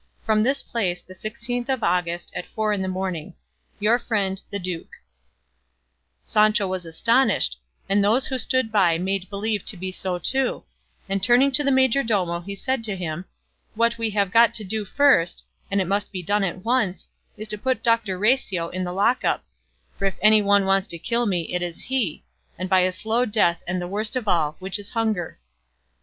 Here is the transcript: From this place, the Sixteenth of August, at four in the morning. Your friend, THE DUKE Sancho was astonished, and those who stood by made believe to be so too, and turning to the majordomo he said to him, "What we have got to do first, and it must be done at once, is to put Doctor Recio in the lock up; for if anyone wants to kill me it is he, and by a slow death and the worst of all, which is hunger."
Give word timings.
From 0.23 0.41
this 0.41 0.63
place, 0.63 0.99
the 1.03 1.13
Sixteenth 1.13 1.69
of 1.69 1.83
August, 1.83 2.31
at 2.35 2.47
four 2.47 2.73
in 2.73 2.81
the 2.81 2.87
morning. 2.87 3.35
Your 3.79 3.99
friend, 3.99 4.41
THE 4.49 4.57
DUKE 4.57 4.89
Sancho 6.23 6.65
was 6.67 6.87
astonished, 6.87 7.59
and 7.87 8.03
those 8.03 8.25
who 8.25 8.39
stood 8.39 8.71
by 8.71 8.97
made 8.97 9.29
believe 9.29 9.63
to 9.65 9.77
be 9.77 9.91
so 9.91 10.17
too, 10.17 10.63
and 11.07 11.21
turning 11.21 11.51
to 11.51 11.63
the 11.63 11.69
majordomo 11.69 12.39
he 12.39 12.55
said 12.55 12.83
to 12.85 12.95
him, 12.95 13.25
"What 13.75 13.99
we 13.99 14.09
have 14.09 14.31
got 14.31 14.55
to 14.55 14.63
do 14.63 14.85
first, 14.85 15.43
and 15.69 15.79
it 15.79 15.85
must 15.85 16.11
be 16.11 16.23
done 16.23 16.43
at 16.43 16.65
once, 16.65 17.07
is 17.37 17.47
to 17.49 17.57
put 17.59 17.83
Doctor 17.83 18.17
Recio 18.17 18.69
in 18.73 18.83
the 18.83 18.93
lock 18.93 19.23
up; 19.23 19.43
for 19.97 20.05
if 20.05 20.17
anyone 20.19 20.65
wants 20.65 20.87
to 20.87 20.97
kill 20.97 21.27
me 21.27 21.43
it 21.53 21.61
is 21.61 21.79
he, 21.79 22.23
and 22.57 22.67
by 22.67 22.79
a 22.79 22.91
slow 22.91 23.23
death 23.23 23.61
and 23.67 23.79
the 23.79 23.87
worst 23.87 24.15
of 24.15 24.27
all, 24.27 24.55
which 24.57 24.79
is 24.79 24.89
hunger." 24.89 25.37